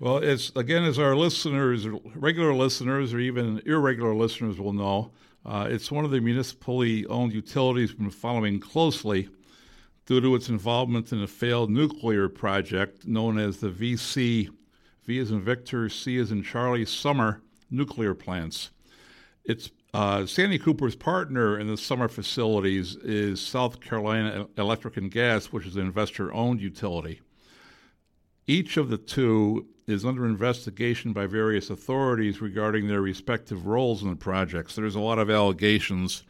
Well, 0.00 0.18
it's 0.18 0.50
again, 0.56 0.84
as 0.84 0.98
our 0.98 1.14
listeners, 1.14 1.86
regular 2.14 2.54
listeners, 2.54 3.12
or 3.12 3.18
even 3.18 3.60
irregular 3.66 4.14
listeners 4.14 4.58
will 4.58 4.72
know, 4.72 5.12
uh, 5.44 5.68
it's 5.70 5.90
one 5.90 6.04
of 6.04 6.10
the 6.10 6.20
municipally 6.20 7.06
owned 7.06 7.32
utilities 7.32 7.90
we've 7.90 7.98
been 7.98 8.10
following 8.10 8.60
closely 8.60 9.28
due 10.06 10.20
to 10.20 10.34
its 10.34 10.48
involvement 10.48 11.12
in 11.12 11.22
a 11.22 11.26
failed 11.26 11.70
nuclear 11.70 12.28
project 12.28 13.06
known 13.06 13.38
as 13.38 13.58
the 13.58 13.68
VC 13.68 14.48
V 15.10 15.18
is 15.18 15.32
in 15.32 15.40
Victor, 15.40 15.88
C 15.88 16.18
is 16.18 16.30
in 16.30 16.44
Charlie 16.44 16.84
Summer 16.84 17.42
nuclear 17.68 18.14
plants. 18.14 18.70
It's 19.44 19.72
uh, 19.92 20.24
Santee 20.24 20.60
Cooper's 20.60 20.94
partner 20.94 21.58
in 21.58 21.66
the 21.66 21.76
summer 21.76 22.06
facilities 22.06 22.94
is 22.94 23.40
South 23.40 23.80
Carolina 23.80 24.46
Electric 24.56 24.96
and 24.98 25.10
Gas, 25.10 25.46
which 25.46 25.66
is 25.66 25.74
an 25.74 25.82
investor 25.82 26.32
owned 26.32 26.60
utility. 26.60 27.22
Each 28.46 28.76
of 28.76 28.88
the 28.88 28.98
two 28.98 29.66
is 29.88 30.04
under 30.04 30.26
investigation 30.26 31.12
by 31.12 31.26
various 31.26 31.70
authorities 31.70 32.40
regarding 32.40 32.86
their 32.86 33.02
respective 33.02 33.66
roles 33.66 34.04
in 34.04 34.10
the 34.10 34.14
projects. 34.14 34.76
There's 34.76 34.94
a 34.94 35.00
lot 35.00 35.18
of 35.18 35.28
allegations 35.28 36.22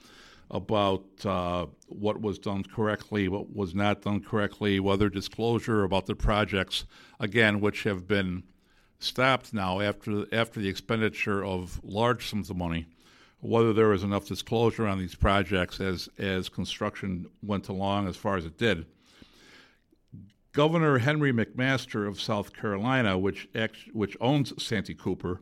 about 0.51 1.05
uh, 1.27 1.67
what 1.87 2.23
was 2.23 2.39
done 2.39 2.65
correctly, 2.65 3.29
what 3.29 3.55
was 3.55 3.75
not 3.75 4.01
done 4.01 4.23
correctly, 4.23 4.81
whether 4.81 5.11
disclosure 5.11 5.85
about 5.85 6.07
the 6.07 6.15
projects, 6.15 6.87
again, 7.21 7.61
which 7.61 7.83
have 7.83 8.09
been 8.09 8.43
stopped 9.01 9.53
now 9.53 9.81
after 9.81 10.27
after 10.33 10.61
the 10.61 10.69
expenditure 10.69 11.45
of 11.45 11.81
large 11.83 12.29
sums 12.29 12.51
of 12.51 12.57
money, 12.57 12.87
whether 13.41 13.73
there 13.73 13.89
was 13.89 14.05
enough 14.05 14.27
disclosure 14.27 14.87
on 14.87 14.99
these 14.99 15.15
projects 15.15 15.81
as 15.81 16.09
as 16.19 16.49
construction 16.49 17.29
went 17.43 17.69
along 17.69 18.07
as 18.07 18.17
far 18.17 18.37
as 18.37 18.45
it 18.47 18.57
did. 18.57 18.87
Governor 20.53 20.99
Henry 20.99 21.33
McMaster 21.33 22.09
of 22.09 22.21
South 22.21 22.53
Carolina, 22.53 23.19
which 23.19 23.49
which 23.93 24.17
owns 24.21 24.63
Santee 24.63 24.95
Cooper, 24.95 25.41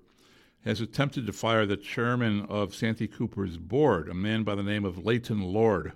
has 0.64 0.80
attempted 0.80 1.26
to 1.26 1.32
fire 1.32 1.66
the 1.66 1.76
chairman 1.76 2.46
of 2.48 2.74
Santee 2.74 3.08
Cooper's 3.08 3.56
board, 3.56 4.08
a 4.08 4.14
man 4.14 4.42
by 4.42 4.54
the 4.54 4.62
name 4.62 4.84
of 4.84 5.04
Leighton 5.04 5.40
Lord. 5.40 5.92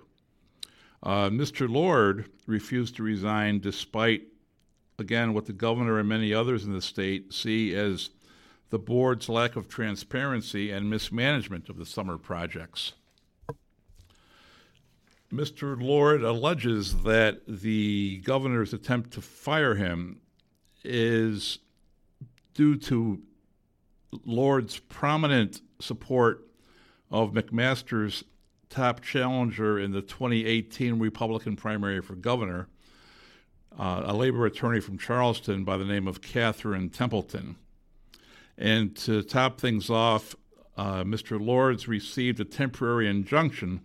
Uh, 1.03 1.29
Mr. 1.29 1.69
Lord 1.69 2.25
refused 2.47 2.95
to 2.95 3.03
resign 3.03 3.59
despite, 3.59 4.23
again, 4.99 5.33
what 5.33 5.45
the 5.45 5.53
governor 5.53 5.99
and 5.99 6.07
many 6.07 6.33
others 6.33 6.63
in 6.63 6.73
the 6.73 6.81
state 6.81 7.33
see 7.33 7.73
as 7.75 8.09
the 8.69 8.79
board's 8.79 9.29
lack 9.29 9.55
of 9.55 9.67
transparency 9.67 10.71
and 10.71 10.89
mismanagement 10.89 11.69
of 11.69 11.77
the 11.77 11.85
summer 11.85 12.17
projects. 12.17 12.93
Mr. 15.31 15.81
Lord 15.81 16.23
alleges 16.23 17.03
that 17.03 17.41
the 17.47 18.21
governor's 18.23 18.73
attempt 18.73 19.11
to 19.11 19.21
fire 19.21 19.75
him 19.75 20.21
is 20.83 21.59
due 22.53 22.75
to 22.77 23.19
Lord's 24.25 24.77
prominent 24.77 25.61
support 25.79 26.47
of 27.09 27.31
McMaster's 27.31 28.23
top 28.69 29.01
challenger 29.01 29.79
in 29.79 29.91
the 29.91 30.01
2018 30.01 30.99
Republican 30.99 31.55
primary 31.55 32.01
for 32.01 32.15
governor, 32.15 32.67
uh, 33.77 34.03
a 34.05 34.13
labor 34.13 34.45
attorney 34.45 34.79
from 34.79 34.97
Charleston 34.97 35.63
by 35.63 35.77
the 35.77 35.85
name 35.85 36.07
of 36.07 36.21
Catherine 36.21 36.89
Templeton. 36.89 37.55
And 38.57 38.95
to 38.97 39.23
top 39.23 39.59
things 39.59 39.89
off, 39.89 40.35
uh, 40.77 41.03
Mr. 41.03 41.43
Lords 41.43 41.87
received 41.87 42.39
a 42.39 42.45
temporary 42.45 43.07
injunction 43.07 43.81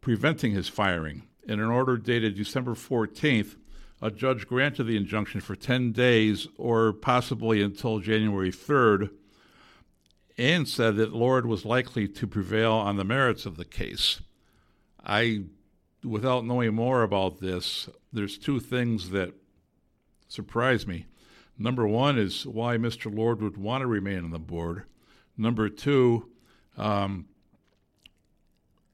preventing 0.00 0.52
his 0.52 0.68
firing. 0.68 1.22
In 1.44 1.60
an 1.60 1.70
order 1.70 1.96
dated 1.96 2.36
December 2.36 2.72
14th, 2.72 3.56
a 4.00 4.10
judge 4.10 4.46
granted 4.46 4.84
the 4.84 4.96
injunction 4.96 5.40
for 5.40 5.54
10 5.54 5.92
days 5.92 6.48
or 6.56 6.92
possibly 6.92 7.62
until 7.62 8.00
January 8.00 8.50
3rd 8.50 9.10
and 10.36 10.68
said 10.68 10.96
that 10.96 11.12
Lord 11.12 11.46
was 11.46 11.64
likely 11.64 12.08
to 12.08 12.26
prevail 12.26 12.72
on 12.72 12.96
the 12.96 13.04
merits 13.04 13.46
of 13.46 13.56
the 13.56 13.64
case. 13.64 14.20
I, 15.04 15.44
without 16.04 16.44
knowing 16.44 16.74
more 16.74 17.02
about 17.02 17.40
this, 17.40 17.88
there's 18.12 18.38
two 18.38 18.60
things 18.60 19.10
that 19.10 19.32
surprise 20.28 20.86
me. 20.86 21.06
Number 21.58 21.86
one 21.86 22.18
is 22.18 22.46
why 22.46 22.76
Mr. 22.76 23.14
Lord 23.14 23.40
would 23.42 23.56
want 23.56 23.82
to 23.82 23.86
remain 23.86 24.24
on 24.24 24.30
the 24.30 24.38
board. 24.38 24.84
Number 25.36 25.68
two, 25.68 26.28
um, 26.76 27.26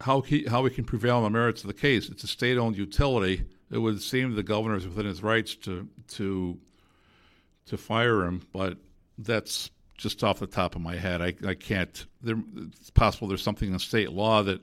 how 0.00 0.20
he, 0.20 0.44
how 0.44 0.62
we 0.62 0.70
can 0.70 0.84
prevail 0.84 1.16
on 1.16 1.22
the 1.24 1.30
merits 1.30 1.62
of 1.62 1.68
the 1.68 1.74
case. 1.74 2.08
It's 2.08 2.24
a 2.24 2.28
state-owned 2.28 2.76
utility. 2.76 3.44
It 3.70 3.78
would 3.78 4.02
seem 4.02 4.34
the 4.34 4.42
governor 4.42 4.76
is 4.76 4.86
within 4.86 5.06
his 5.06 5.22
rights 5.22 5.54
to 5.56 5.88
to 6.08 6.58
to 7.66 7.76
fire 7.76 8.22
him, 8.24 8.42
but 8.52 8.78
that's 9.18 9.70
just 9.96 10.22
off 10.24 10.38
the 10.38 10.46
top 10.46 10.74
of 10.76 10.80
my 10.80 10.96
head. 10.96 11.20
I, 11.20 11.34
I 11.46 11.54
can't. 11.54 12.06
There, 12.22 12.36
it's 12.56 12.90
possible 12.90 13.28
there's 13.28 13.42
something 13.42 13.70
in 13.72 13.78
state 13.78 14.12
law 14.12 14.42
that 14.44 14.60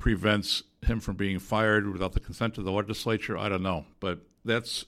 prevents 0.00 0.64
him 0.82 0.98
from 0.98 1.14
being 1.14 1.38
fired 1.38 1.86
without 1.86 2.12
the 2.12 2.20
consent 2.20 2.58
of 2.58 2.64
the 2.64 2.72
legislature. 2.72 3.38
I 3.38 3.48
don't 3.48 3.62
know, 3.62 3.84
but 4.00 4.18
that's 4.44 4.86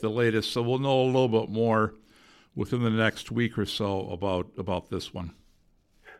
the 0.00 0.08
latest. 0.08 0.52
So 0.52 0.62
we'll 0.62 0.78
know 0.78 1.02
a 1.02 1.06
little 1.06 1.28
bit 1.28 1.48
more 1.50 1.94
within 2.54 2.82
the 2.82 2.90
next 2.90 3.32
week 3.32 3.58
or 3.58 3.66
so 3.66 4.08
about 4.10 4.52
about 4.56 4.90
this 4.90 5.12
one. 5.12 5.32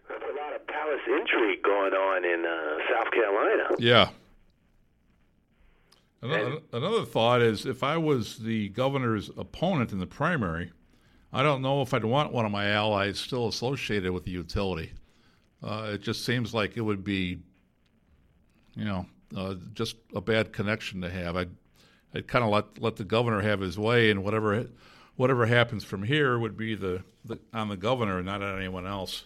There's 0.08 0.22
a 0.22 0.36
lot 0.36 0.54
of 0.54 0.66
palace 0.66 1.00
intrigue 1.06 1.62
going 1.62 1.92
on 1.92 2.24
in 2.24 2.44
uh, 2.44 2.78
South 2.92 3.12
Carolina. 3.12 3.76
Yeah. 3.78 4.08
Another, 6.22 6.58
another 6.74 7.04
thought 7.06 7.40
is 7.40 7.64
if 7.64 7.82
I 7.82 7.96
was 7.96 8.38
the 8.38 8.68
governor's 8.70 9.30
opponent 9.38 9.92
in 9.92 9.98
the 9.98 10.06
primary, 10.06 10.70
I 11.32 11.42
don't 11.42 11.62
know 11.62 11.80
if 11.80 11.94
I'd 11.94 12.04
want 12.04 12.32
one 12.32 12.44
of 12.44 12.52
my 12.52 12.68
allies 12.68 13.18
still 13.18 13.48
associated 13.48 14.12
with 14.12 14.24
the 14.24 14.30
utility. 14.30 14.92
Uh, 15.62 15.92
it 15.94 16.02
just 16.02 16.26
seems 16.26 16.52
like 16.52 16.76
it 16.76 16.82
would 16.82 17.04
be, 17.04 17.38
you 18.74 18.84
know, 18.84 19.06
uh, 19.36 19.54
just 19.74 19.96
a 20.14 20.20
bad 20.20 20.52
connection 20.52 21.00
to 21.02 21.10
have. 21.10 21.36
I'd, 21.36 21.50
I'd 22.14 22.26
kind 22.26 22.44
of 22.44 22.50
let 22.50 22.82
let 22.82 22.96
the 22.96 23.04
governor 23.04 23.40
have 23.42 23.60
his 23.60 23.78
way, 23.78 24.10
and 24.10 24.24
whatever 24.24 24.66
whatever 25.16 25.46
happens 25.46 25.84
from 25.84 26.02
here 26.02 26.38
would 26.38 26.56
be 26.56 26.74
the, 26.74 27.02
the 27.24 27.38
on 27.52 27.68
the 27.68 27.76
governor, 27.76 28.22
not 28.22 28.42
on 28.42 28.56
anyone 28.56 28.86
else. 28.86 29.24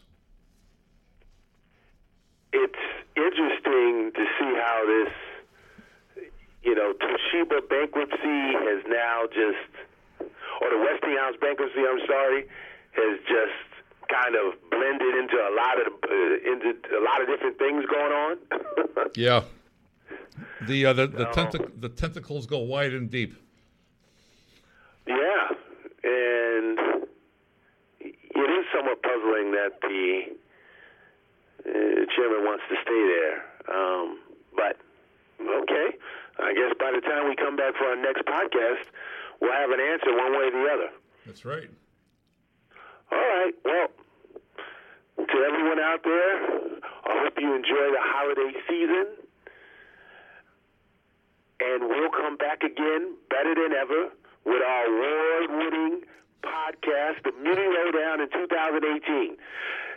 It's 2.53 2.85
interesting 3.17 4.13
to 4.15 4.25
see 4.39 4.55
how 4.59 4.85
this, 4.87 6.27
you 6.63 6.75
know, 6.75 6.93
Toshiba 6.95 7.69
bankruptcy 7.69 8.19
has 8.23 8.83
now 8.89 9.27
just, 9.27 10.31
or 10.61 10.71
the 10.71 10.79
Westinghouse 10.79 11.35
bankruptcy, 11.41 11.81
I'm 11.81 12.07
sorry, 12.07 12.47
has 12.93 13.19
just 13.27 13.74
kind 14.09 14.35
of 14.35 14.55
blended 14.71 15.15
into 15.17 15.37
a 15.37 15.53
lot 15.55 15.81
of 15.81 15.93
uh, 16.03 16.53
into 16.53 16.75
a 16.97 17.03
lot 17.03 17.21
of 17.21 17.29
different 17.29 17.59
things 17.59 17.85
going 17.87 18.13
on. 18.13 18.39
yeah. 19.17 19.43
The 20.67 20.87
uh, 20.87 20.93
the 20.93 21.07
the, 21.07 21.27
tentac- 21.27 21.81
the 21.81 21.89
tentacles 21.89 22.47
go 22.47 22.59
wide 22.59 22.93
and 22.93 23.11
deep. 23.11 23.35
Yeah, 25.07 25.49
and 26.03 26.79
it 28.01 28.51
is 28.51 28.65
somewhat 28.75 29.03
puzzling 29.03 29.53
that 29.53 29.81
the 29.83 30.23
uh, 31.67 32.07
chairman 32.17 32.45
wants 32.45 32.65
to 32.69 32.77
stay 32.83 33.03
there. 33.15 33.45
Um, 33.75 34.19
but 34.57 34.77
okay, 35.41 35.97
I 36.39 36.53
guess 36.55 36.75
by 36.79 36.93
the 36.95 37.01
time 37.01 37.29
we 37.29 37.37
come 37.37 37.57
back 37.57 37.75
for 37.77 37.85
our 37.85 37.97
next 37.97 38.25
podcast, 38.25 38.85
we'll 39.41 39.53
have 39.53 39.71
an 39.71 39.81
answer 39.81 40.17
one 40.17 40.33
way 40.33 40.47
or 40.47 40.51
the 40.51 40.69
other. 40.73 40.91
That's 41.27 41.45
right. 41.45 41.71
All 43.13 43.19
right. 43.19 43.55
Well, 43.65 43.89
to 45.19 45.37
everyone 45.49 45.81
out 45.81 46.03
there, 46.05 46.35
I 47.05 47.23
hope 47.25 47.35
you 47.41 47.55
enjoy 47.55 47.91
the 47.93 48.01
holiday 48.01 48.53
season. 48.69 49.07
And 51.61 51.89
we'll 51.89 52.11
come 52.11 52.37
back 52.37 52.63
again 52.63 53.15
better 53.31 53.55
than 53.55 53.73
ever 53.73 54.11
with 54.45 54.63
our 54.63 54.85
award 54.87 55.51
winning 55.51 56.01
podcast, 56.43 57.23
The 57.25 57.33
Muni 57.43 57.63
Lowdown 57.63 58.21
in 58.21 58.29
2018. 58.31 59.37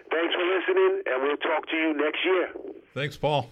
Thanks 0.10 0.34
for 0.34 0.46
listening, 0.46 1.02
and 1.06 1.24
we'll 1.24 1.38
talk 1.38 1.68
to 1.70 1.76
you 1.76 1.94
next 1.94 2.24
year. 2.24 2.50
Thanks, 2.94 3.18
Paul. 3.18 3.50